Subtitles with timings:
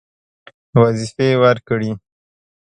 [0.81, 1.91] وظیفې ورکړې.